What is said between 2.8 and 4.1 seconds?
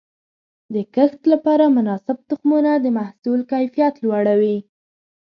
محصول کیفیت